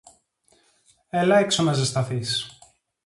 Έλα 1.09 1.37
έξω 1.39 1.63
να 1.63 1.73
ζεσταθείς 1.73 2.59